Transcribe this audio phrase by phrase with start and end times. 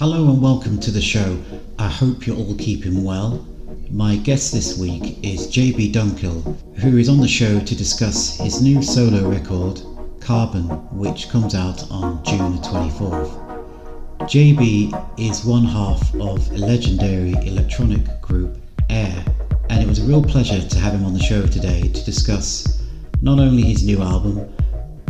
[0.00, 1.38] Hello and welcome to the show.
[1.78, 3.46] I hope you're all keeping well.
[3.90, 8.62] My guest this week is JB Dunckel, who is on the show to discuss his
[8.62, 9.82] new solo record,
[10.18, 13.76] Carbon, which comes out on June the 24th.
[14.20, 18.56] JB is one half of a legendary electronic group,
[18.88, 19.22] Air,
[19.68, 22.82] and it was a real pleasure to have him on the show today to discuss
[23.20, 24.50] not only his new album,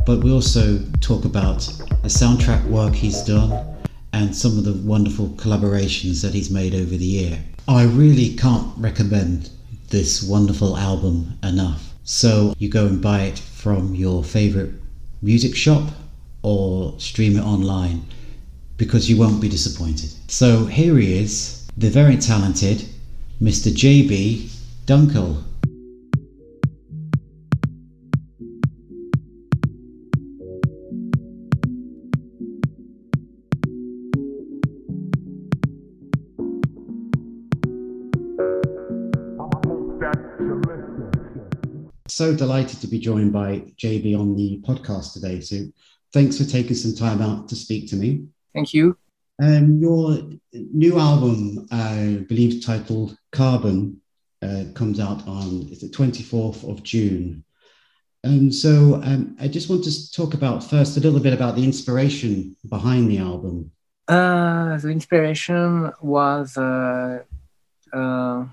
[0.04, 1.60] but we also talk about
[2.02, 3.70] the soundtrack work he's done
[4.12, 7.44] and some of the wonderful collaborations that he's made over the year.
[7.68, 9.50] I really can't recommend
[9.88, 11.92] this wonderful album enough.
[12.04, 14.72] So you go and buy it from your favorite
[15.22, 15.90] music shop
[16.42, 18.04] or stream it online
[18.76, 20.10] because you won't be disappointed.
[20.28, 22.88] So here he is, the very talented
[23.40, 23.70] Mr.
[23.70, 24.50] JB
[24.86, 25.44] Dunckel.
[42.12, 45.40] So delighted to be joined by JB on the podcast today.
[45.40, 45.56] So
[46.12, 48.24] thanks for taking some time out to speak to me.
[48.52, 48.96] Thank you.
[49.42, 50.18] Um, your
[50.52, 54.00] new album, I believe titled Carbon,
[54.42, 57.44] uh, comes out on the 24th of June.
[58.22, 61.64] And so um, I just want to talk about first a little bit about the
[61.64, 63.70] inspiration behind the album.
[64.08, 67.22] Uh, the inspiration was uh,
[67.92, 68.44] uh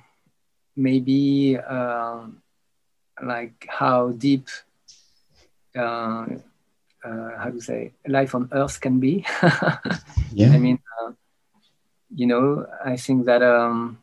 [0.76, 2.42] maybe um,
[3.24, 4.48] like how deep
[5.76, 6.26] uh,
[7.04, 9.26] uh, how to say life on earth can be.
[10.34, 10.52] Yeah.
[10.52, 11.14] I mean uh,
[12.14, 14.00] you know i think that um,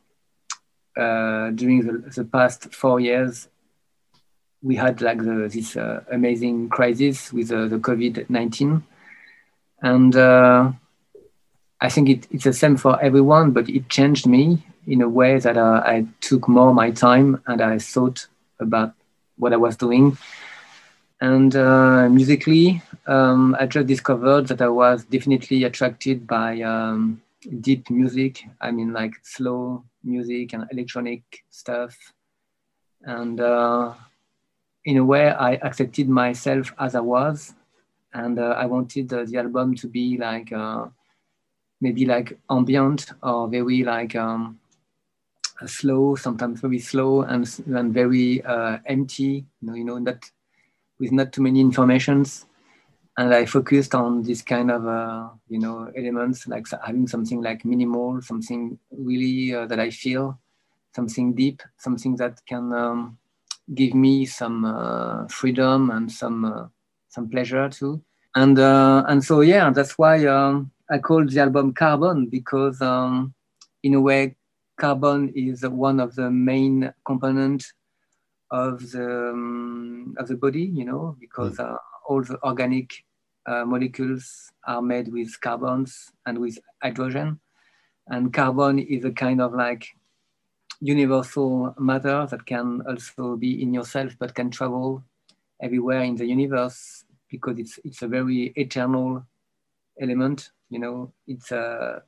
[0.97, 3.48] uh, during the, the, past four years
[4.62, 8.83] we had like the, this uh, amazing crisis with uh, the covid-19
[9.83, 15.09] and i think it, it's the same for everyone but it changed me in a
[15.09, 18.27] way that i took more my time and i thought
[18.61, 18.95] about
[19.36, 20.16] what I was doing.
[21.20, 27.22] And uh, musically, um, I just discovered that I was definitely attracted by um,
[27.61, 28.44] deep music.
[28.61, 31.96] I mean, like slow music and electronic stuff.
[33.02, 33.94] And uh,
[34.84, 37.55] in a way, I accepted myself as I was.
[38.12, 40.86] And uh, I wanted the album to be like uh,
[41.80, 44.61] maybe like ambient or very like um,
[45.67, 50.19] slow, sometimes very slow and, and very uh, empty, you know, you know, not
[50.98, 52.47] with not too many informations.
[53.17, 57.65] And I focused on this kind of, uh, you know, elements, like having something like
[57.65, 60.41] minimal, something really uh, that I feel,
[60.95, 63.19] something deep, something that can um,
[63.73, 66.67] give me some uh, freedom and some uh,
[67.09, 68.03] some pleasure too.
[68.35, 73.33] And uh, and so yeah, that's why um, I called the album Carbon because um,
[73.85, 74.35] in a way
[74.77, 77.73] carbon is one of the main components
[78.51, 81.73] of the um, of the body, you know, because mm.
[81.73, 82.92] uh, all the organic
[83.46, 87.40] uh, molecules are made with carbons and with hydrogen,
[88.08, 89.86] and carbon is a kind of like
[90.80, 95.02] universal matter that can also be in yourself, but can travel
[95.62, 99.24] everywhere in the universe because it's it's a very eternal
[100.01, 100.51] element.
[100.70, 102.02] You know, it's a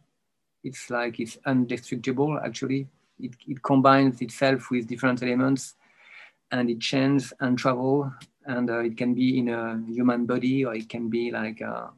[0.66, 2.88] it's like it's indestructible actually.
[3.18, 5.76] It, it combines itself with different elements
[6.50, 8.12] and it changes and travel
[8.44, 11.88] and uh, it can be in a human body or it can be like uh,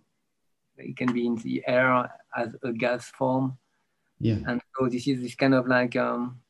[0.77, 3.59] it can be in the air as a gas form.
[4.21, 4.39] Yeah.
[4.47, 6.41] And so this is this kind of like um,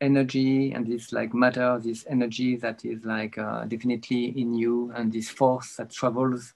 [0.00, 5.12] energy and this like matter, this energy that is like uh, definitely in you and
[5.12, 6.54] this force that travels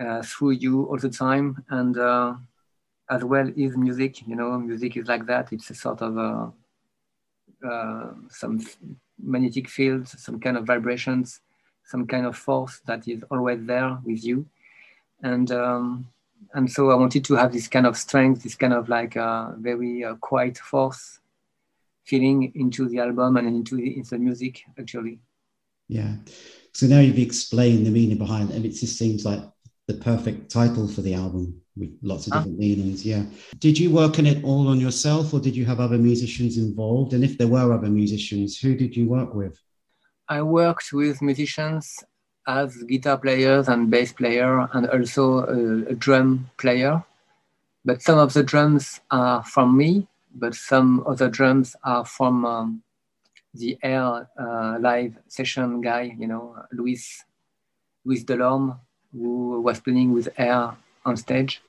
[0.00, 1.64] uh, through you all the time.
[1.68, 2.34] And uh,
[3.10, 4.26] as well is music.
[4.26, 5.52] You know, music is like that.
[5.52, 6.52] It's a sort of a,
[7.66, 8.60] uh, some
[9.22, 11.40] magnetic fields, some kind of vibrations,
[11.84, 14.46] some kind of force that is always there with you.
[15.22, 16.08] And um,
[16.54, 19.54] and so I wanted to have this kind of strength, this kind of like a
[19.58, 21.20] very uh, quiet force
[22.04, 25.20] feeling into the album and into the, into the music actually.
[25.88, 26.14] Yeah.
[26.72, 29.40] So now you've explained the meaning behind it, and it just seems like
[29.92, 32.36] the perfect title for the album with lots of ah.
[32.38, 33.04] different meanings.
[33.04, 33.24] Yeah.
[33.58, 37.12] Did you work on it all on yourself or did you have other musicians involved?
[37.12, 39.58] And if there were other musicians, who did you work with?
[40.28, 42.04] I worked with musicians
[42.46, 47.04] as guitar players and bass player and also a, a drum player.
[47.84, 52.82] But some of the drums are from me, but some other drums are from um,
[53.54, 57.24] the Air uh, live session guy, you know, Luis,
[58.04, 58.78] Luis Delorme,
[59.12, 61.62] who was playing with Air on stage.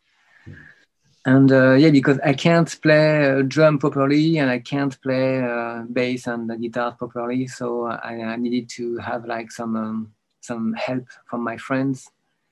[1.25, 5.83] and uh, yeah, because I can't play uh, drum properly and I can't play uh,
[5.91, 10.73] bass and the guitar properly, so I, I, needed to have like some um, some
[10.73, 12.09] help from my friends.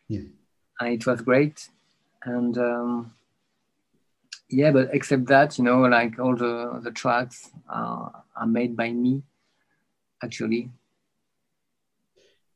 [0.08, 0.22] Yeah,
[0.80, 1.68] and it was great,
[2.24, 3.14] and um,
[4.52, 8.92] yeah, but except that, you know, like all the the tracks are, are made by
[8.92, 9.24] me,
[10.22, 10.70] actually.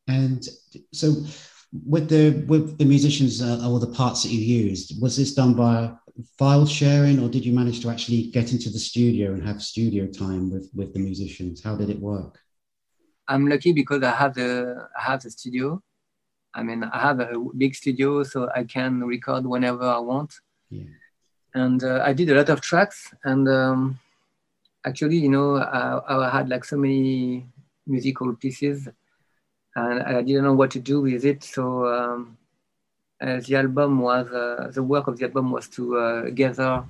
[0.08, 0.46] And
[0.92, 1.16] so,
[1.86, 5.54] with the with the musicians uh, or the parts that you used, was this done
[5.54, 5.92] by
[6.38, 10.08] file sharing, or did you manage to actually get into the studio and have studio
[10.08, 11.64] time with with the musicians?
[11.64, 12.40] How did it work?
[13.28, 15.82] I'm lucky because I have the I have the studio.
[16.54, 20.34] I mean, I have a big studio, so I can record whenever I want.
[20.70, 20.84] Yeah.
[21.54, 24.00] And uh, I did a lot of tracks, and um,
[24.86, 27.46] actually, you know, I, I had like so many
[27.86, 28.88] musical pieces,
[29.76, 31.44] and I didn't know what to do with it.
[31.44, 32.38] So um,
[33.22, 36.84] uh, the album was uh, the work of the album was to uh, gather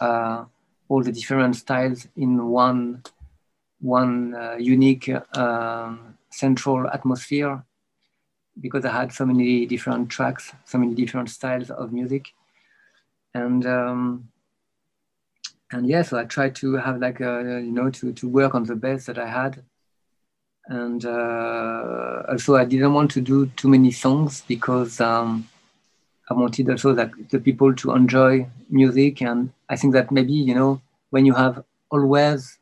[0.00, 3.02] all the different styles in one
[3.80, 7.64] one unique um, central atmosphere
[8.60, 12.32] because I had so many different tracks, so many different styles of music,
[13.34, 14.28] and um,
[15.72, 18.64] and yeah, so I tried to have like a, you know to to work on
[18.64, 19.62] the best that I had,
[20.68, 25.48] and uh, also I didn't want to do too many songs because um,
[26.28, 30.54] I wanted also that the people to enjoy music, and I think that maybe you
[30.54, 30.80] know
[31.10, 32.58] when you have always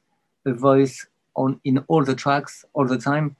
[0.47, 3.37] a voice on in all the tracks all the time,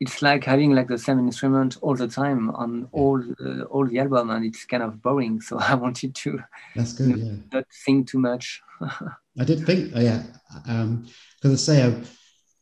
[0.00, 3.98] it's like having like the same instrument all the time on all uh, all the
[4.00, 5.40] album, and it's kind of boring.
[5.40, 6.44] So I wanted to
[6.76, 7.36] that's good, you know, yeah.
[7.52, 8.60] not sing too much.
[9.38, 10.22] I did think, oh, yeah,
[10.66, 11.94] because um, I say I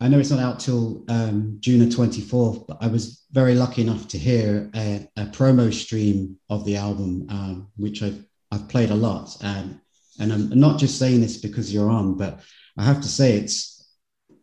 [0.02, 3.82] I know it's not out till um, June the 24th, but I was very lucky
[3.82, 8.90] enough to hear a, a promo stream of the album, um, which I've, I've played
[8.90, 9.36] a lot.
[9.42, 9.78] And,
[10.18, 12.40] and I'm not just saying this because you're on, but
[12.78, 13.86] I have to say it's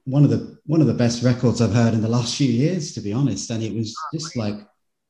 [0.03, 2.93] one of the one of the best records I've heard in the last few years,
[2.93, 3.49] to be honest.
[3.49, 4.55] And it was just like,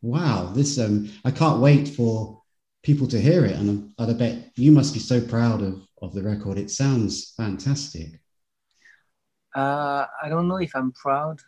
[0.02, 2.42] wow, this um, I can't wait for
[2.84, 3.58] people to hear it.
[3.58, 6.58] And I, I bet you must be so proud of, of the record.
[6.58, 8.22] It sounds fantastic.
[9.56, 11.40] Uh, I don't know if I'm proud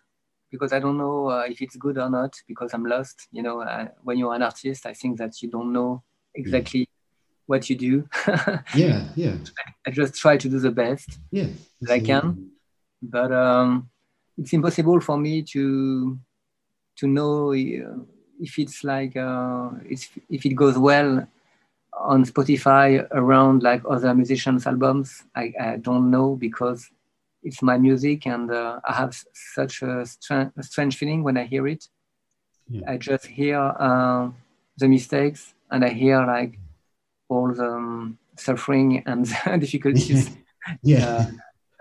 [0.51, 3.27] because I don't know uh, if it's good or not because I'm lost.
[3.31, 6.03] You know, uh, when you're an artist, I think that you don't know
[6.33, 6.89] exactly
[7.45, 8.09] what you do.
[8.75, 9.35] yeah, yeah.
[9.85, 11.47] I just try to do the best yeah,
[11.81, 12.51] that I can,
[13.01, 13.89] but um,
[14.37, 16.17] it's impossible for me to
[16.97, 18.03] to know uh,
[18.39, 21.27] if it's like uh, it's, if it goes well
[21.93, 25.23] on Spotify around like other musicians' albums.
[25.35, 26.89] I, I don't know because
[27.43, 31.45] it's my music and uh, I have such a, stra- a, strange feeling when I
[31.45, 31.87] hear it.
[32.67, 32.91] Yeah.
[32.91, 34.29] I just hear uh,
[34.77, 36.59] the mistakes and I hear like
[37.29, 39.25] all the um, suffering and
[39.59, 40.29] difficulties
[40.83, 41.29] yeah.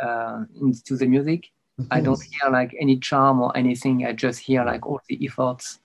[0.00, 1.50] Uh, uh, into the music.
[1.90, 4.04] I don't hear like any charm or anything.
[4.04, 5.78] I just hear like all the efforts.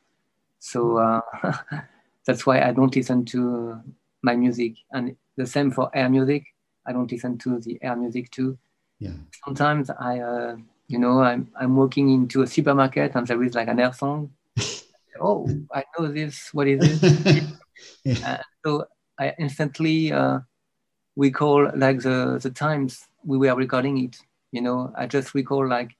[0.59, 1.21] So uh,
[2.25, 3.79] that's why I don't listen to
[4.23, 4.73] my music.
[4.91, 6.45] And the same for air music.
[6.85, 8.57] I don't listen to the air music too
[8.99, 9.13] yeah.
[9.45, 10.55] Sometimes I, uh,
[10.87, 14.31] you know, I'm, I'm walking into a supermarket and there is like an air song.
[15.19, 16.53] oh, I know this.
[16.53, 17.43] What is it?
[18.05, 18.15] yeah.
[18.25, 18.85] uh, so
[19.19, 20.39] I instantly uh,
[21.15, 24.17] recall like the, the times we were recording it.
[24.51, 25.95] You know, I just recall like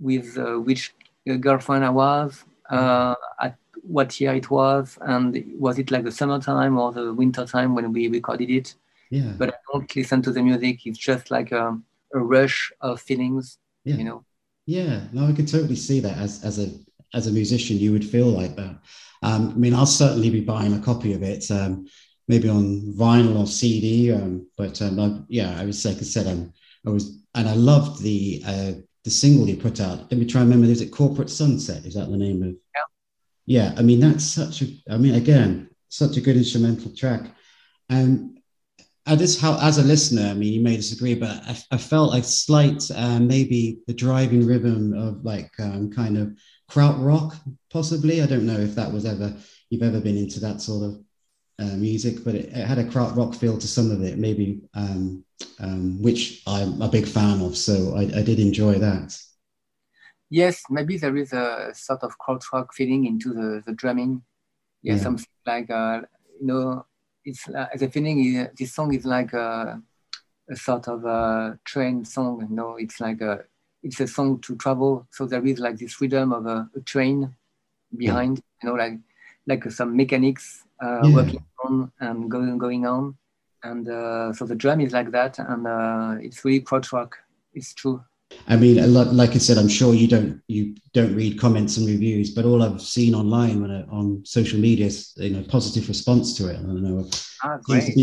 [0.00, 0.94] with uh, which
[1.40, 6.78] girlfriend I was, uh, at what year it was, and was it like the summertime
[6.78, 8.74] or the winter time when we recorded it.
[9.10, 9.32] Yeah.
[9.38, 10.86] But I don't listen to the music.
[10.86, 11.84] It's just like um,
[12.14, 13.96] a rush of feelings yeah.
[13.96, 14.24] you know?
[14.66, 15.00] Yeah.
[15.12, 16.70] No i could totally see that as as a
[17.14, 18.78] as a musician you would feel like that.
[19.22, 21.86] Um, i mean i'll certainly be buying a copy of it um,
[22.28, 26.26] maybe on vinyl or cd um, but um, I, yeah i was like i said
[26.26, 26.52] um,
[26.86, 28.72] i was and i loved the uh,
[29.04, 30.00] the single you put out.
[30.10, 31.86] Let me try and remember is it corporate sunset?
[31.86, 32.82] Is that the name of yeah.
[33.46, 37.22] Yeah i mean that's such a i mean again such a good instrumental track.
[37.88, 38.37] And
[39.08, 42.14] uh, this how as a listener i mean you may disagree but i, I felt
[42.14, 46.36] a slight uh, maybe the driving rhythm of like um, kind of
[46.70, 47.34] krautrock
[47.72, 48.22] possibly.
[48.22, 49.34] I don't know if that was ever
[49.70, 51.04] you've ever been into that sort of
[51.58, 55.24] uh, music but it, it, had a krautrock feel to some of it maybe um,
[55.58, 59.18] um, which i'm a big fan of so I, I, did enjoy that.
[60.30, 64.22] Yes maybe there is a sort of krautrock feeling into the, the drumming.
[64.82, 65.00] Yeah, yeah.
[65.00, 66.02] something like uh,
[66.40, 66.86] you know
[67.28, 69.80] it's uh, the feeling this song is like a,
[70.50, 72.46] a, sort of a train song.
[72.48, 73.44] You know, it's like a
[73.82, 75.06] it's a song to travel.
[75.10, 77.34] So there is like this rhythm of a, a train
[77.96, 78.40] behind.
[78.62, 78.98] You know, like
[79.46, 81.14] like some mechanics uh, yeah.
[81.14, 83.16] working on and going going on.
[83.62, 87.12] and uh, so the drum is like that, and uh, it's really krautrock.
[87.52, 88.02] It's true.
[88.50, 92.30] I mean, like I said, I'm sure you don't you don't read comments and reviews,
[92.30, 96.48] but all I've seen online when, on social media is you know positive response to
[96.48, 96.56] it.
[96.56, 97.08] I don't know.
[97.44, 97.58] Ah,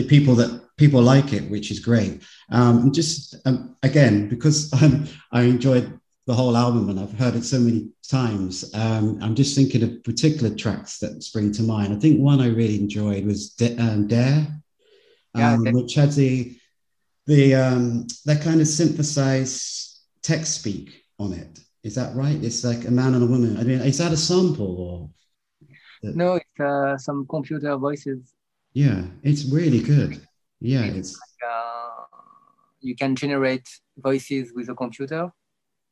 [0.08, 2.22] people that people like it, which is great.
[2.52, 7.44] Um, just um, again because I'm, I enjoyed the whole album and I've heard it
[7.44, 8.72] so many times.
[8.76, 11.92] Um, I'm just thinking of particular tracks that spring to mind.
[11.92, 14.48] I think one I really enjoyed was De- um, Dare,
[15.36, 16.56] yeah, um, which had the
[17.26, 19.95] the um, that kind of synthesized
[20.26, 21.60] text speak on it.
[21.84, 22.44] Is that right?
[22.44, 23.58] It's like a man and a woman.
[23.58, 25.10] I mean, is that a sample or?
[26.14, 28.34] No, it's uh, some computer voices.
[28.74, 30.22] Yeah, it's really good.
[30.60, 30.98] Yeah, it's.
[30.98, 32.04] it's like, uh,
[32.82, 33.68] you can generate
[33.98, 35.32] voices with a computer.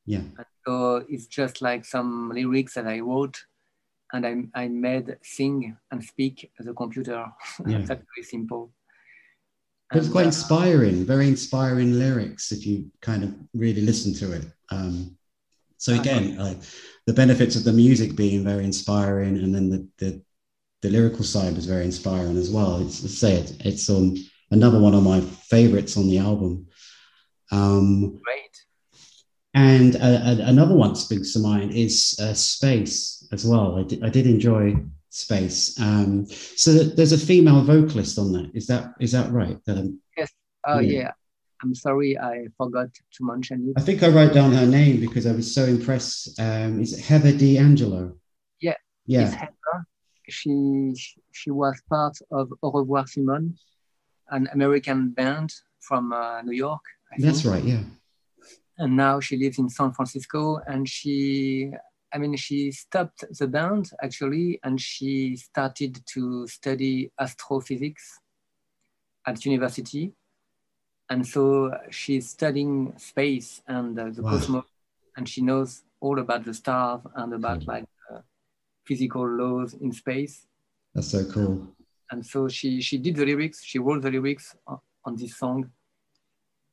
[0.06, 0.20] Yeah.
[0.38, 3.38] And so it's just like some lyrics that I wrote,
[4.12, 7.26] and I I made sing and speak as a computer.
[7.68, 7.80] Yeah.
[7.80, 8.72] That's very simple.
[9.96, 14.46] It's quite uh, inspiring, very inspiring lyrics if you kind of really listen to it.
[14.70, 15.18] Um,
[15.78, 16.56] so again, uh,
[17.06, 20.22] the benefits of the music being very inspiring, and then the the,
[20.82, 22.82] the lyrical side was very inspiring as well.
[22.82, 24.16] It's, let's say it, it's um,
[24.52, 26.68] another one of my favorites on the album.
[27.52, 28.56] Um, Great.
[29.54, 33.78] And uh, another one that springs to mind is uh, Space as well.
[33.78, 34.76] I did, I did enjoy
[35.16, 35.80] Space.
[35.80, 38.50] Um, so there's a female vocalist on that.
[38.56, 39.60] Is that is that right?
[40.18, 40.32] Yes.
[40.66, 40.92] Oh yeah.
[40.92, 41.12] yeah.
[41.62, 43.80] I'm sorry, I forgot to mention it.
[43.80, 46.40] I think I wrote down her name because I was so impressed.
[46.40, 48.16] Um, is it Heather D'Angelo?
[48.60, 48.74] Yeah.
[49.06, 49.30] Yeah.
[49.30, 49.86] Heather.
[50.30, 50.96] She
[51.32, 53.56] she was part of Au revoir Simone,
[54.32, 56.82] an American band from uh, New York.
[57.12, 57.64] I That's right.
[57.64, 57.84] Yeah.
[58.80, 61.72] And now she lives in San Francisco, and she
[62.14, 68.20] I mean, she stopped the band actually, and she started to study astrophysics
[69.26, 70.14] at university.
[71.10, 74.32] And so she's studying space and uh, the Wow.
[74.32, 74.66] cosmos,
[75.18, 77.74] and she knows all about the stars and about Cool.
[77.74, 78.20] like uh,
[78.86, 80.48] physical laws in space.
[80.94, 81.76] That's so cool.
[82.12, 83.64] And so she she did the lyrics.
[83.64, 85.72] She wrote the lyrics on, on this song,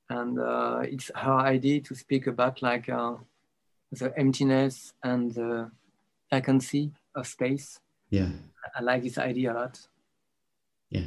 [0.08, 3.14] and uh, it's her idea to speak about like uh,
[3.92, 5.70] the emptiness and the
[6.30, 7.80] vacancy of space.
[8.10, 8.28] Yeah.
[8.76, 9.80] I like this idea a lot.
[10.90, 11.04] Yeah.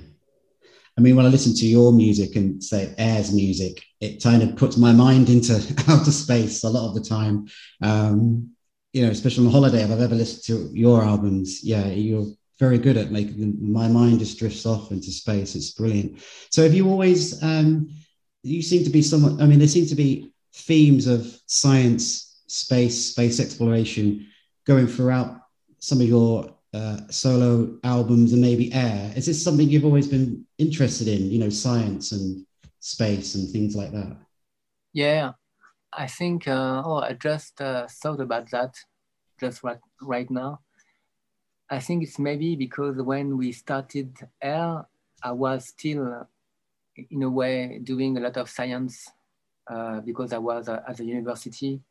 [0.97, 4.55] I mean, when I listen to your music and say Air's music, it kind of
[4.55, 5.53] puts my mind into
[5.87, 7.47] outer space a lot of the time.
[7.81, 8.51] Um,
[8.91, 12.27] you know, especially on holiday, if I've ever listened to your albums, yeah, you're
[12.59, 15.55] very good at making my mind just drifts off into space.
[15.55, 16.21] It's brilliant.
[16.51, 17.89] So, have you always, um,
[18.43, 22.22] you seem to be somewhat, I mean, there seem to be themes of science,
[22.53, 24.27] space, space exploration
[24.65, 25.41] going throughout
[25.79, 29.11] some of your uh, solo albums and maybe air.
[29.15, 31.31] Is this something you've always been interested in?
[31.31, 32.45] You know, science and
[32.79, 34.15] space and things like that.
[34.93, 35.31] Yeah,
[35.91, 36.47] I think.
[36.47, 38.75] Uh, oh, I just uh, thought about that
[39.39, 40.59] just right right now.
[41.71, 44.85] I think it's maybe because when we started Air,
[45.23, 46.25] I was still, uh,
[47.09, 49.09] in a way, doing a lot of science
[49.67, 51.81] uh, because I was uh, at the university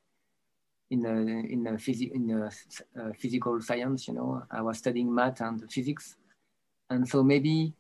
[0.93, 1.17] in a,
[1.55, 2.47] in a physi- in a,
[3.01, 4.07] uh, physical science.
[4.09, 6.17] You know, I was studying math and physics,
[6.91, 7.73] and so maybe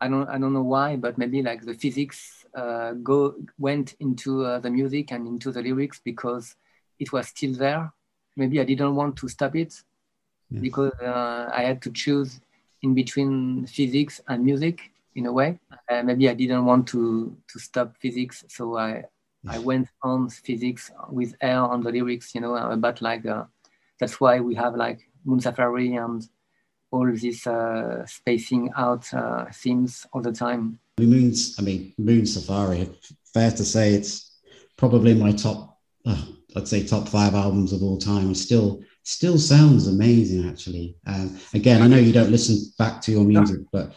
[0.00, 4.44] I don't I don't know why, but maybe like the physics uh, go went into
[4.44, 6.56] uh, the music and into the lyrics because
[6.98, 7.92] it was still there.
[8.36, 9.72] Maybe I didn't want to stop it
[10.50, 10.60] Yeah.
[10.66, 12.40] because uh, I had to choose
[12.82, 14.76] in between physics and music
[15.14, 15.58] in a way.
[15.90, 17.00] Uh, maybe I didn't want to
[17.52, 19.04] to stop physics, so I
[19.48, 23.44] I went on physics with air on the lyrics, you know, about like uh,
[23.98, 26.26] that's why we have like Moon Safari and
[26.90, 30.78] all these uh, spacing out uh, themes all the time.
[30.98, 32.88] I mean, Moon's, I mean, Moon Safari.
[33.32, 34.38] Fair to say, it's
[34.76, 35.78] probably my top.
[36.04, 36.22] Uh,
[36.54, 38.30] I'd say top five albums of all time.
[38.30, 40.48] It still still sounds amazing.
[40.48, 43.94] Actually, um, again, I know you don't listen back to your music, but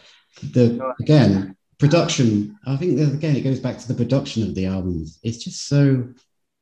[0.52, 2.58] the again production.
[2.66, 5.18] I think that, again it goes back to the production of the albums.
[5.22, 6.08] It's just so.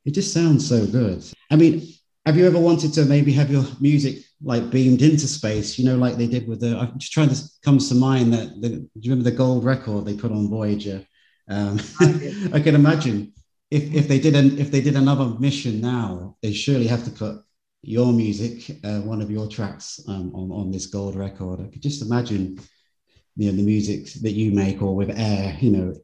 [0.04, 1.24] It just sounds so good.
[1.50, 1.88] I mean,
[2.26, 5.78] have you ever wanted to maybe have your music like beamed into space?
[5.78, 6.76] You know, like they did with the.
[6.76, 8.68] I'm just trying to comes to mind that the.
[8.68, 11.06] Do you remember the gold record they put on Voyager?
[11.48, 13.32] Um, I can imagine
[13.70, 17.10] if, if they did an, if they did another mission now, they surely have to
[17.10, 17.42] put
[17.82, 21.60] your music, uh, one of your tracks, um, on on this gold record.
[21.60, 22.58] I could just imagine,
[23.36, 25.94] you know, the music that you make or with air, you know,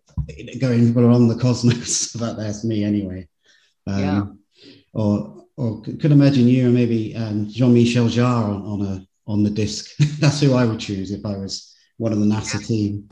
[0.59, 2.13] going along the cosmos.
[2.19, 3.29] But that's me anyway.
[3.87, 4.25] Um, Yeah.
[4.93, 9.51] Or or could imagine you and maybe um, Jean-Michel Jarre on, on a on the
[9.51, 9.97] disc.
[10.19, 13.09] that's who I would choose if I was one of the NASA team.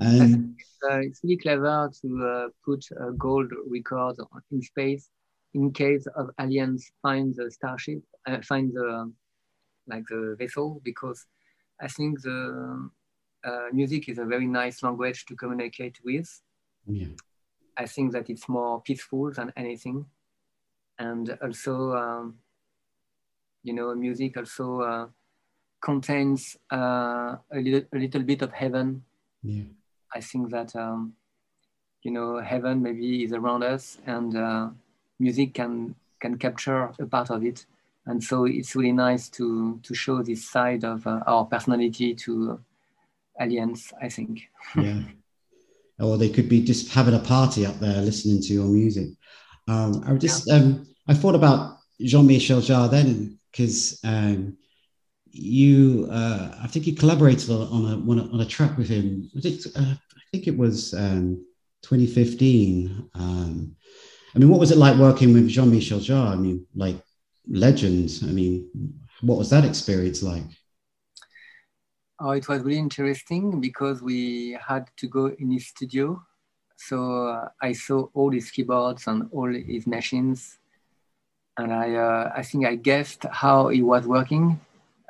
[0.00, 4.16] Um, uh, it's really clever to uh, put a gold record
[4.50, 5.10] in space
[5.54, 9.12] in case of aliens find the starship, uh, find the
[9.86, 11.26] like the vessel, because
[11.80, 12.90] I think the
[13.44, 16.28] uh, music is a very nice language to communicate with.
[16.86, 17.08] Yeah.
[17.76, 20.04] I think that it's more peaceful than anything,
[20.98, 22.38] and also, um,
[23.62, 25.06] you know, music also uh,
[25.80, 29.04] contains uh, a little a little bit of heaven.
[29.42, 29.64] Yeah.
[30.14, 31.14] I think that um,
[32.02, 34.68] you know heaven maybe is around us, and uh,
[35.18, 37.66] music can can capture a part of it.
[38.06, 42.60] And so it's really nice to to show this side of uh, our personality to
[43.38, 43.92] aliens.
[44.00, 44.42] I think.
[44.76, 45.00] yeah.
[46.00, 49.08] Or they could be just having a party up there listening to your music.
[49.68, 50.54] Um, I just yeah.
[50.54, 54.56] um, I thought about Jean-Michel Jarre then because um,
[55.26, 59.30] you uh, I think you collaborated on a, on a, on a track with him.
[59.34, 61.44] Was it, uh, I think it was um,
[61.82, 63.10] 2015.
[63.14, 63.76] Um,
[64.34, 66.32] I mean, what was it like working with Jean-Michel Jarre?
[66.32, 66.96] I mean, like
[67.48, 68.22] legends.
[68.22, 68.70] I mean,
[69.20, 70.44] what was that experience like?
[72.22, 76.22] Oh, it was really interesting because we had to go in his studio.
[76.76, 80.58] So uh, I saw all his keyboards and all his machines,
[81.56, 84.60] and I uh, I think I guessed how he was working.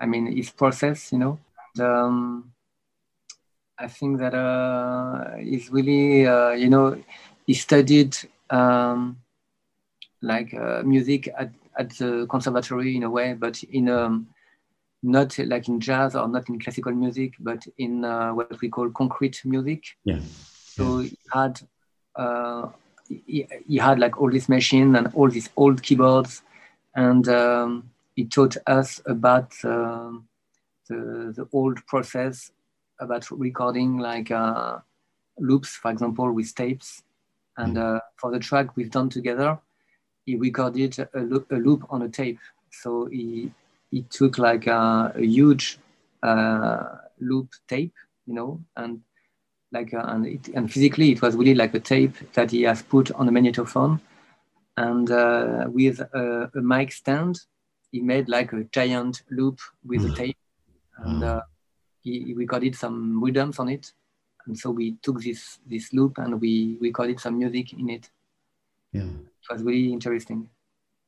[0.01, 1.39] I mean, his process, you know.
[1.75, 2.53] And, um,
[3.77, 7.03] I think that uh, he's really, uh, you know,
[7.45, 8.17] he studied
[8.51, 9.19] um,
[10.23, 14.29] like uh, music at, at the conservatory in a way, but in um,
[15.03, 18.91] not like in jazz or not in classical music, but in uh, what we call
[18.91, 19.85] concrete music.
[20.05, 20.21] Yeah.
[20.65, 21.61] So he had
[22.17, 22.69] uh,
[23.09, 26.43] he, he, had like all these machines and all these old keyboards,
[26.95, 30.29] and um, he taught us about um,
[30.89, 32.53] the the old process
[33.01, 34.79] about recording like uh,
[35.39, 37.03] loops, for example, with tapes.
[37.57, 37.97] And mm.
[37.97, 39.59] uh, for the track we've done together,
[40.25, 42.39] he recorded a loop, a loop on a tape.
[42.71, 43.51] So he,
[43.91, 45.79] he took like a, a huge
[46.23, 47.95] uh, loop tape,
[48.27, 49.01] you know, and
[49.73, 52.83] like uh, and, it, and physically it was really like a tape that he has
[52.83, 54.01] put on a magnetophone,
[54.77, 57.41] and uh, with a, a, mic stand,
[57.93, 60.17] he made like a giant loop with a mm.
[60.17, 60.37] tape,
[60.99, 61.43] and uh,
[62.01, 63.93] he, he recorded some rhythms on it,
[64.47, 68.11] and so we took this this loop and we recorded some music in it.
[68.93, 70.49] Yeah, it was really interesting.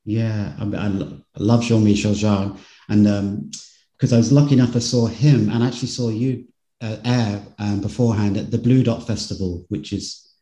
[0.05, 0.93] Yeah, I, I
[1.37, 3.51] love Jean-Michel Jarre, and
[3.97, 6.47] because um, I was lucky enough, I saw him and actually saw you
[6.81, 10.35] uh, air um, beforehand at the Blue Dot Festival, which is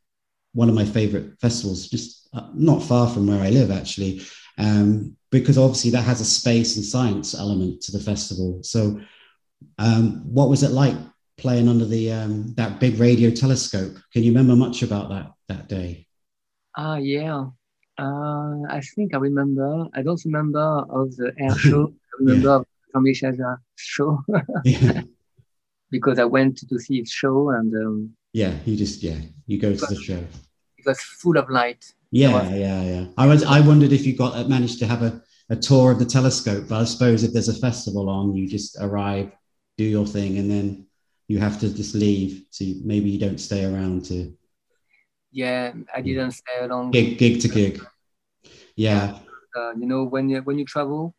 [0.53, 4.23] one of my favorite festivals, just uh, not far from where I live, actually,
[4.59, 8.63] um, because obviously that has a space and science element to the festival.
[8.63, 9.01] So,
[9.79, 10.97] um, what was it like
[11.37, 13.97] playing under the um, that big radio telescope?
[14.13, 16.07] Can you remember much about that that day?
[16.77, 17.47] Ah, uh, yeah.
[18.01, 19.87] Uh, I think I remember.
[19.95, 21.93] I don't remember of the air show.
[21.93, 22.55] I remember yeah.
[22.55, 24.23] of Jean-Michel show
[24.65, 25.03] yeah.
[25.91, 27.75] because I went to see his show and.
[27.75, 30.25] Um, yeah, you just yeah you go to the show.
[30.79, 31.85] It was full of light.
[32.11, 33.05] Yeah, was, yeah, yeah.
[33.19, 33.45] I was.
[33.45, 36.67] I wondered if you got uh, managed to have a, a tour of the telescope,
[36.69, 39.31] but I suppose if there's a festival on, you just arrive,
[39.77, 40.87] do your thing, and then
[41.29, 42.45] you have to just leave.
[42.51, 44.33] So maybe you don't stay around to
[45.33, 46.91] yeah, I didn't stay long.
[46.91, 47.85] Gig, gig to gig.
[48.77, 49.19] Yeah.
[49.57, 51.15] Uh, you know, when you when you travel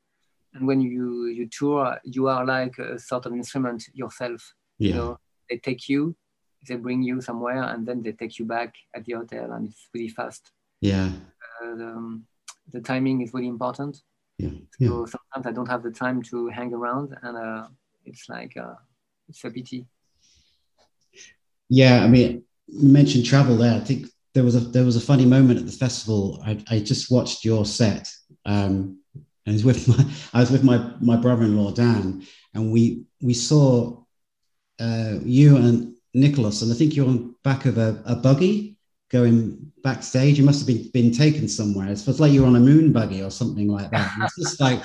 [0.53, 4.53] and when you you tour, you are like a sort of instrument yourself.
[4.77, 4.87] Yeah.
[4.87, 5.19] You know,
[5.49, 6.15] they take you,
[6.67, 9.89] they bring you somewhere, and then they take you back at the hotel, and it's
[9.93, 10.51] really fast.
[10.81, 11.11] Yeah.
[11.61, 12.25] Uh, the, um,
[12.71, 14.01] the, timing is really important.
[14.37, 14.49] Yeah.
[14.79, 14.87] yeah.
[14.87, 17.67] So sometimes I don't have the time to hang around, and uh,
[18.05, 18.75] it's like uh,
[19.29, 19.85] it's a pity.
[21.69, 23.75] Yeah, I mean, mentioned travel there.
[23.75, 26.41] I think there was a there was a funny moment at the festival.
[26.45, 28.09] I, I just watched your set,
[28.45, 28.99] um,
[29.45, 34.03] and was with my I was with my my brother-in-law Dan, and we we saw
[34.79, 38.77] uh, you and Nicolas, and I think you're on back of a, a buggy
[39.09, 40.37] going backstage.
[40.37, 41.87] You must have been been taken somewhere.
[41.87, 44.11] It was like you were on a moon buggy or something like that.
[44.21, 44.81] It's just like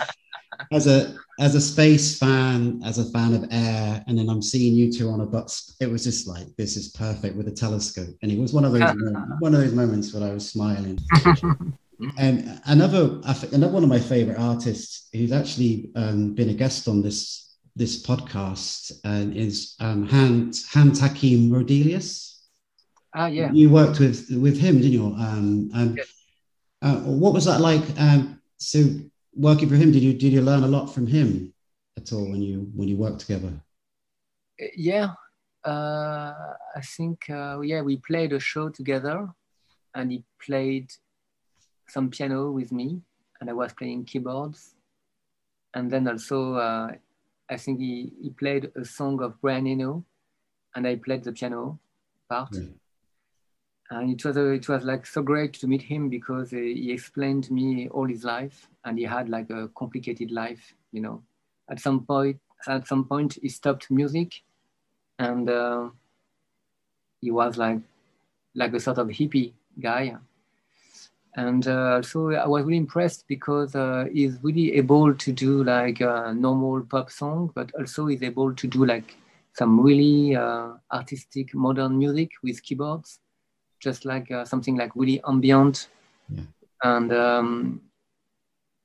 [0.73, 4.75] as a as a space fan, as a fan of air, and then I'm seeing
[4.75, 5.77] you two on a bus.
[5.81, 8.73] It was just like this is perfect with a telescope, and it was one of
[8.73, 8.83] those
[9.41, 10.99] one of those moments where I was smiling.
[12.19, 13.21] and another
[13.53, 18.03] another one of my favorite artists who's actually um, been a guest on this this
[18.03, 22.41] podcast uh, is um, Hans Hans Joachim Roedelius.
[23.15, 23.51] Ah, yeah.
[23.53, 25.07] You worked with with him, didn't you?
[25.07, 26.07] Um, um, yes.
[26.83, 27.83] uh, what was that like?
[27.99, 28.79] Um, so
[29.37, 31.53] working for him, did you did you learn a lot from him
[31.97, 33.53] at all when you when you worked together?
[34.77, 35.11] Yeah,
[35.67, 39.29] uh, I think, uh, yeah, we played a show together
[39.95, 40.93] and he played
[41.89, 43.03] some piano with me
[43.41, 44.75] and I was playing keyboards.
[45.75, 46.93] And then also, uh,
[47.51, 50.05] I think he, he played a song of Brian Eno
[50.75, 51.79] and I played the piano
[52.31, 52.51] part.
[52.53, 52.69] Yeah.
[53.91, 57.45] And it was, a, it was like so great to meet him because he explained
[57.45, 61.23] to me all his life and he had like a complicated life, you know.
[61.71, 64.33] At some point, at some point he stopped music
[65.19, 65.91] and uh,
[67.21, 67.81] he was like
[68.55, 70.17] like a sort of hippie guy
[71.37, 76.01] and uh, so I was really impressed because uh, he's really able to do like
[76.01, 79.17] a normal pop song, but also he's able to do like
[79.53, 83.21] some really uh, artistic modern music with keyboards,
[83.81, 85.89] just like uh, something like really ambient.
[86.29, 86.43] Yeah.
[86.83, 87.81] And um,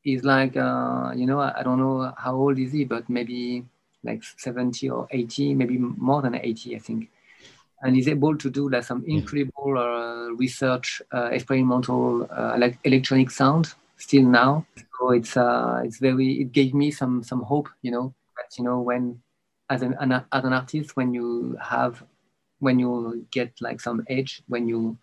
[0.01, 3.65] he's like, uh, you know, I don't know how old is he, but maybe
[4.03, 7.09] like 70 or 80, maybe more than 80, I think.
[7.83, 13.31] And he's able to do like some incredible uh, research, uh, experimental, uh, like electronic
[13.31, 14.65] sound still now.
[14.99, 18.63] So it's uh, it's very it gave me some some hope, you know, that you
[18.63, 19.21] know when
[19.69, 22.03] as an, an as an artist when you have
[22.61, 24.97] when you get like some age when you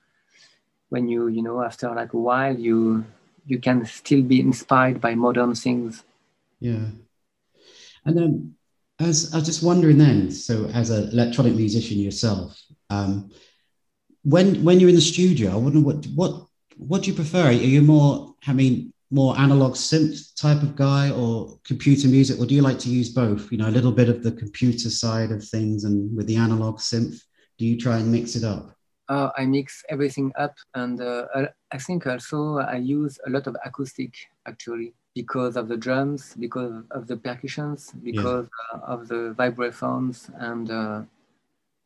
[0.88, 3.05] when you you know after like a while you
[3.47, 6.05] you can still be inspired by modern things.
[6.61, 6.87] Yeah,
[8.05, 8.55] and then
[9.01, 13.31] as I was just wondering then, so as an electronic musician yourself, um,
[14.23, 17.47] when when you're in the studio, I wonder what what what do you prefer?
[17.47, 22.47] Are you more, I mean, more analog synth type of guy, or computer music, or
[22.47, 23.51] do you like to use both?
[23.51, 26.79] You know, a little bit of the computer side of things, and with the analog
[26.79, 27.23] synth,
[27.59, 28.75] do you try and mix it up?
[29.09, 31.27] Uh, I mix everything up, and uh,
[31.73, 34.14] I think also I use a lot of acoustic
[34.47, 38.81] actually because of the drums, because of the percussions, because yeah.
[38.81, 41.03] uh, of the vibraphones, and uh,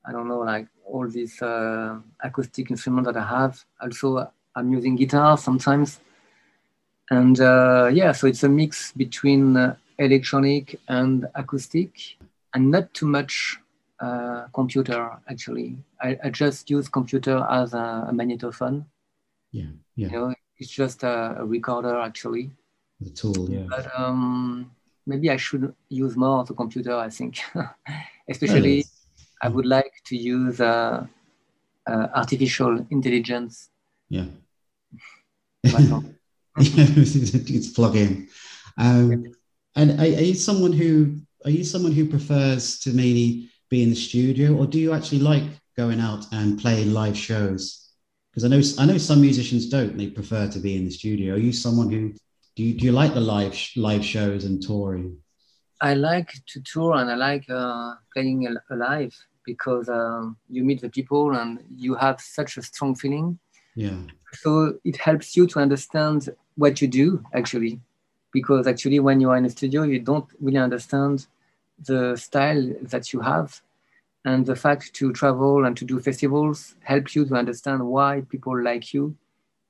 [0.05, 3.65] I don't know, like all these uh, acoustic instruments that I have.
[3.81, 6.01] Also, I'm using guitar sometimes,
[7.11, 12.19] and uh, yeah, so it's a mix between uh, electronic and acoustic,
[12.53, 13.62] and not too much
[14.03, 15.79] uh, computer actually.
[16.01, 18.85] I, I, just use computer as a, a magnetophone.
[19.53, 20.09] Yeah, yeah.
[20.09, 22.51] You know, it's just a, a recorder actually
[23.05, 23.51] the tool.
[23.51, 23.67] Yeah.
[23.69, 24.71] But um,
[25.07, 26.95] maybe I should use more of the computer.
[26.97, 27.41] I think,
[28.29, 28.85] especially,
[29.43, 31.07] I would like to use uh,
[31.87, 33.71] uh, artificial intelligence.
[34.09, 34.27] Yeah.
[36.57, 38.29] it's plug in.
[38.79, 39.33] Um,
[39.75, 43.91] and are, are, you someone who are you someone who prefers to mainly be in
[43.91, 45.45] the studio, or do you actually like
[45.77, 47.63] going out and playing live shows?
[48.31, 51.35] Because I know I know some musicians don't; they prefer to be in the studio.
[51.35, 52.13] Are you someone who
[52.55, 55.17] do you, do you like the live live shows and touring?
[55.81, 58.39] I like to tour and I like uh, playing
[58.71, 63.39] live because um, you meet the people and you have such a strong feeling.
[63.75, 63.99] Yeah.
[64.43, 67.81] So it helps you to understand what you do actually,
[68.33, 71.27] because actually when you are in a studio, you don't really understand
[71.85, 73.61] the style that you have,
[74.25, 78.61] and the fact to travel and to do festivals help you to understand why people
[78.63, 79.17] like you,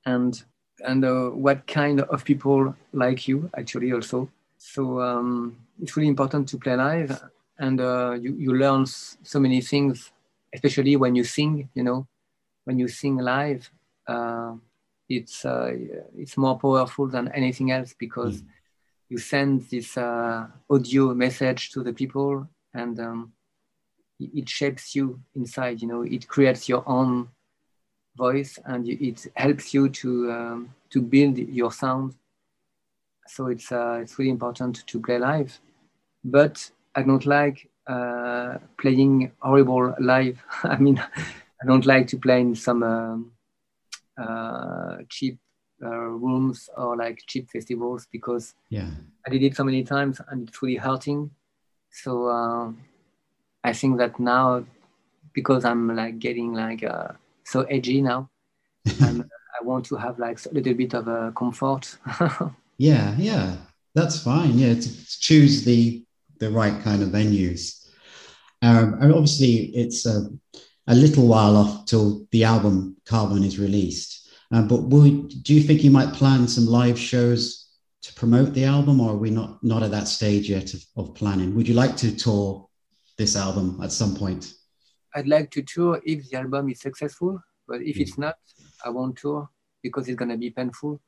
[0.05, 0.43] and
[0.85, 4.29] and uh, what kind of people like you actually also.
[4.57, 7.21] So um, it's really important to play live,
[7.57, 10.11] and uh, you you learn so many things,
[10.53, 11.69] especially when you sing.
[11.73, 12.07] You know,
[12.65, 13.69] when you sing live,
[14.07, 14.53] uh,
[15.09, 15.71] it's uh,
[16.17, 18.47] it's more powerful than anything else because mm.
[19.13, 23.31] You send this uh, audio message to the people, and um,
[24.19, 25.83] it shapes you inside.
[25.83, 27.27] You know, it creates your own
[28.17, 32.15] voice and it helps you to um, to build your sound.
[33.27, 35.59] So it's uh, it's really important to play live,
[36.23, 40.41] but I don't like uh, playing horrible live.
[40.63, 40.97] I mean,
[41.61, 43.31] I don't like to play in some um,
[44.17, 45.37] uh, cheap
[45.89, 48.89] rooms or like cheap festivals because yeah,
[49.25, 51.31] I did it so many times and it's really hurting.
[51.91, 52.71] So uh,
[53.63, 54.65] I think that now
[55.33, 57.09] because I'm like getting like uh,
[57.43, 58.29] so edgy now.
[59.01, 61.97] and I want to have like a little bit of a comfort.
[62.77, 63.55] yeah, yeah,
[63.95, 64.57] that's fine.
[64.57, 66.03] Yeah, to, to, choose the
[66.39, 67.87] the right kind of venues.
[68.61, 70.29] Um, and obviously, it's a,
[70.87, 74.22] a little while off till the album Carbon is released.
[74.53, 77.71] Um, but would, do you think you might plan some live shows
[78.03, 81.15] to promote the album, or are we not not at that stage yet of, of
[81.15, 81.55] planning?
[81.55, 82.69] Would you like to tour
[83.17, 84.53] this album at some point?
[85.15, 88.01] I'd like to tour if the album is successful, but if mm.
[88.01, 88.35] it's not,
[88.85, 89.49] I won't tour
[89.81, 91.01] because it's gonna be painful.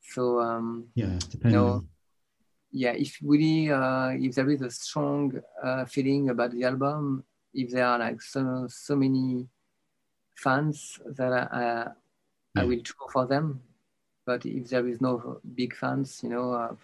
[0.00, 1.60] So um, yeah, depending.
[1.60, 1.84] You know,
[2.72, 7.72] yeah, if really uh, if there is a strong uh, feeling about the album, if
[7.72, 9.48] there are like so so many
[10.34, 11.88] fans that I,
[12.56, 13.60] I, I will tour for them.
[14.26, 16.74] But if there is no big fans, you know, uh,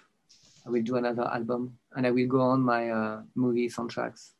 [0.67, 4.33] I will do another album and I will go on my uh, movie soundtracks.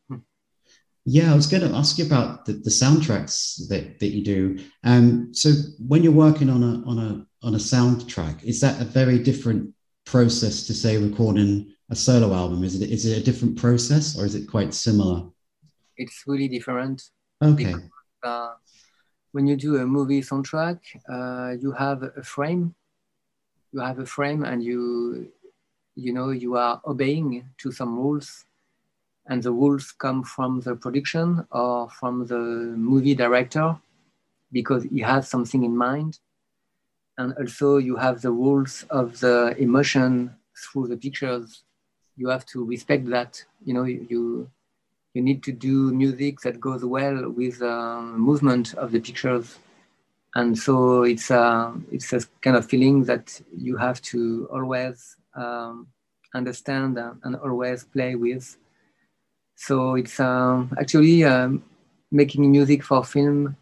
[1.07, 4.63] Yeah, I was going to ask you about the, the soundtracks that, that you do.
[4.85, 8.85] Um, so when you're working on a on a on a soundtrack, is that a
[8.85, 12.65] very different process to say recording a solo album?
[12.65, 15.27] Is it is it a different process or is it quite similar?
[15.97, 17.03] It's really different.
[17.43, 17.65] Okay.
[17.65, 17.83] Because,
[18.23, 18.51] uh,
[19.33, 22.75] when you do a movie soundtrack, uh, you have a frame.
[23.73, 25.33] You have a frame, and you
[25.95, 28.45] you know you are obeying to some rules.
[29.27, 32.39] And the rules come from the production or from the
[32.77, 33.77] movie director
[34.51, 36.19] because he has something in mind.
[37.17, 41.63] And also you have the rules of the emotion through the pictures.
[42.17, 43.45] You have to respect that.
[43.65, 44.51] You know you
[45.15, 49.59] you need to do music that goes well with the um, movement of the pictures
[50.37, 55.17] and so it's a uh, it's a kind of feeling that you have to always
[55.35, 55.89] um,
[56.35, 58.57] understand and always play with
[59.57, 61.63] so it's um, actually um,
[62.11, 63.57] making music for film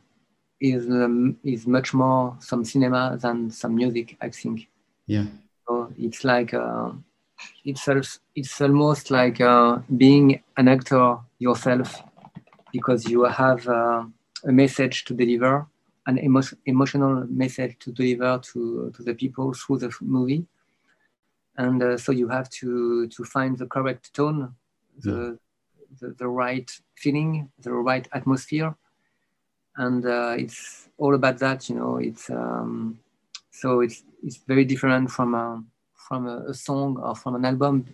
[0.61, 4.17] is um, is much more some cinema than some music.
[4.21, 4.69] I think.
[5.07, 5.27] Yeah.
[5.67, 6.93] So it's like uh,
[7.65, 7.89] it's
[8.35, 12.03] it's almost like uh, being an actor yourself
[12.72, 14.05] because you have uh,
[14.44, 15.66] a message to deliver,
[16.07, 20.46] an emo- emotional message to deliver to to the people through the movie,
[21.57, 24.55] and uh, so you have to to find the correct tone,
[25.01, 25.38] the
[26.01, 28.74] the, the right feeling, the right atmosphere,
[29.77, 31.68] and uh, it's all about that.
[31.68, 32.98] You know, it's um,
[33.51, 35.62] so it's it's very different from a,
[35.94, 37.87] from a, a song or from an album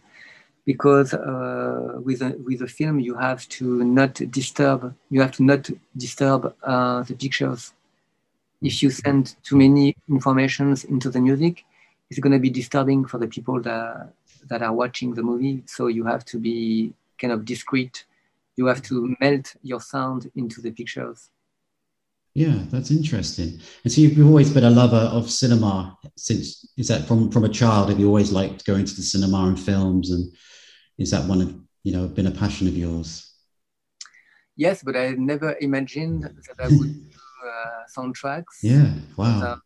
[0.64, 5.42] because uh, with a, with a film you have to not disturb you have to
[5.42, 7.72] not disturb uh, the pictures
[8.62, 11.64] if you send too many informations into the music
[12.10, 14.12] it's going to be disturbing for the people that
[14.48, 18.04] that are watching the movie so you have to be kind of discreet.
[18.56, 21.30] You have to melt your sound into the pictures.
[22.34, 23.60] Yeah, that's interesting.
[23.84, 27.48] And so you've always been a lover of cinema since is that from from a
[27.48, 27.88] child?
[27.88, 30.32] Have you always liked going to the cinema and films, and
[30.98, 33.30] is that one of you know been a passion of yours?
[34.56, 38.62] Yes, but I never imagined that I would do uh, soundtracks.
[38.62, 39.42] Yeah, wow.
[39.42, 39.56] uh,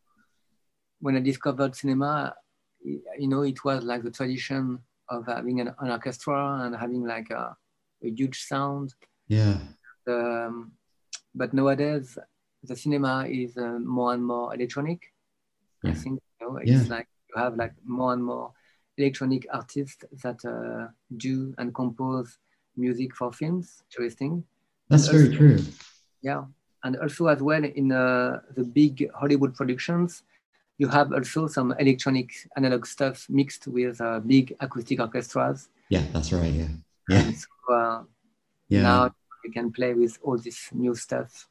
[1.00, 2.34] when I discovered cinema,
[2.82, 7.30] you know, it was like the tradition of having an, an orchestra and having like
[7.30, 7.56] a,
[8.02, 8.94] a huge sound.
[9.28, 9.58] Yeah.
[10.08, 10.72] Um,
[11.34, 12.18] but nowadays,
[12.62, 15.00] the cinema is uh, more and more electronic.
[15.82, 15.90] Yeah.
[15.92, 16.84] I think you know, it's yeah.
[16.88, 18.52] like you have like more and more
[18.98, 22.38] electronic artists that uh, do and compose
[22.76, 23.82] music for films.
[23.90, 24.44] Interesting.
[24.88, 25.58] That's very true.
[26.22, 26.44] Yeah,
[26.84, 30.22] and also as well in uh, the big Hollywood productions,
[30.78, 35.68] you have also some electronic analog stuff mixed with uh, big acoustic orchestras.
[35.90, 36.52] Yeah, that's right.
[36.52, 36.68] Yeah.
[37.08, 37.30] Yeah.
[37.32, 38.02] So, uh,
[38.68, 38.82] yeah.
[38.82, 39.11] Now
[39.44, 41.48] you can play with all this new stuff.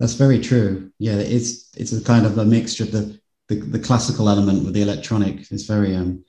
[0.00, 0.90] That's very true.
[0.98, 4.74] Yeah, it's it's a kind of a mixture of the the, the classical element with
[4.74, 5.50] the electronic.
[5.50, 6.24] It's very um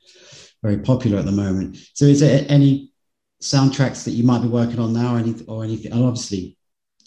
[0.68, 1.78] very popular at the moment.
[1.94, 2.92] So, is there any
[3.42, 5.92] soundtracks that you might be working on now, or any or anything?
[5.94, 6.58] And obviously,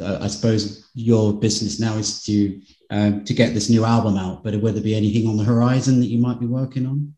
[0.00, 4.42] uh, I suppose your business now is to um, to get this new album out.
[4.42, 7.14] But will there be anything on the horizon that you might be working on?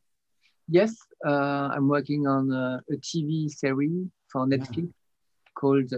[0.68, 0.92] Yes,
[1.26, 5.54] uh, I'm working on a, a, TV series for Netflix yeah.
[5.54, 5.92] called.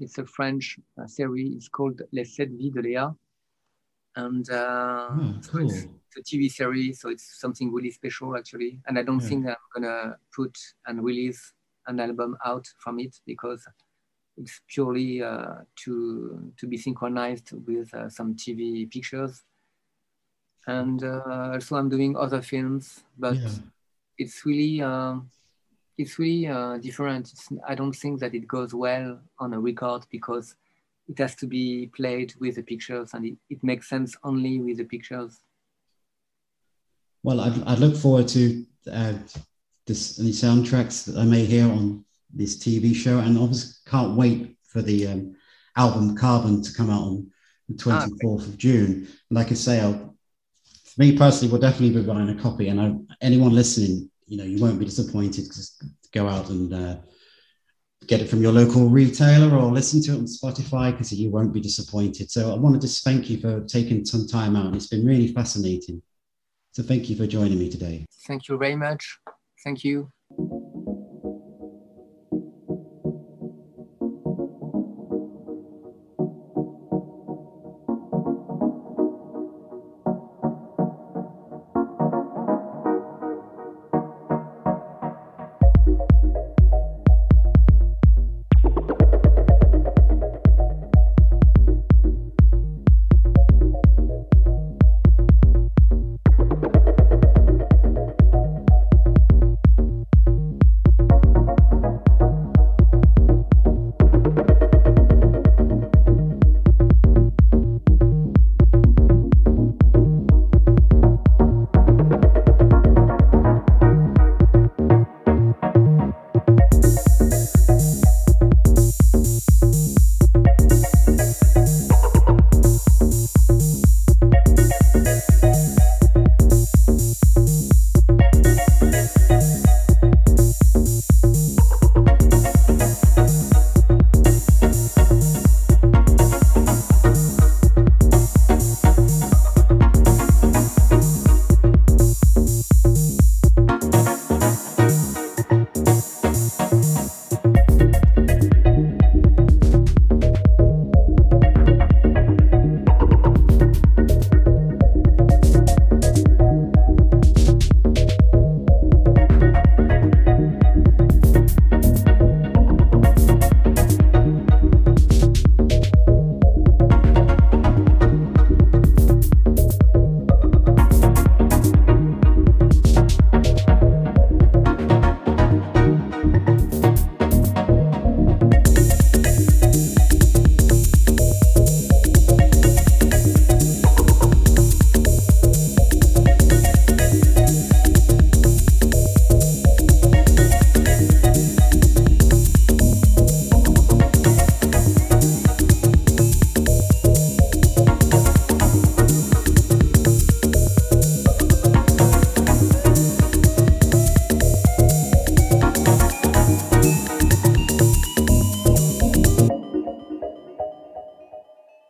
[0.00, 1.56] It's a French uh, series.
[1.56, 3.16] It's called Les Sept Vies de Léa,
[4.14, 5.68] and uh, oh, cool.
[5.68, 5.86] so it's
[6.18, 7.00] a TV series.
[7.00, 8.80] So it's something really special actually.
[8.86, 9.28] And I don't yeah.
[9.28, 11.52] think I'm gonna put and release
[11.86, 13.66] an album out from it because
[14.36, 15.54] it's purely uh,
[15.84, 19.42] to to be synchronized with uh, some TV pictures.
[20.66, 23.48] And uh, also, I'm doing other films, but yeah.
[24.18, 25.30] it's really um,
[25.96, 27.32] it's really uh, different.
[27.32, 30.54] It's, I don't think that it goes well on a record because
[31.08, 34.76] it has to be played with the pictures, and it, it makes sense only with
[34.76, 35.40] the pictures.
[37.28, 39.12] Well, I, I look forward to uh,
[39.86, 44.56] this any soundtracks that I may hear on this TV show, and obviously can't wait
[44.66, 45.36] for the um,
[45.76, 47.30] album Carbon to come out on
[47.68, 49.08] the 24th ah, of June.
[49.28, 50.16] Like I say, I'll,
[50.86, 54.44] for me personally, we'll definitely be buying a copy, and I, anyone listening, you know,
[54.44, 55.78] you won't be disappointed because
[56.14, 56.96] go out and uh,
[58.06, 61.52] get it from your local retailer or listen to it on Spotify because you won't
[61.52, 62.30] be disappointed.
[62.30, 64.74] So I want to just thank you for taking some time out.
[64.74, 66.00] It's been really fascinating.
[66.78, 68.06] So thank you for joining me today.
[68.28, 69.18] Thank you very much.
[69.64, 70.12] Thank you.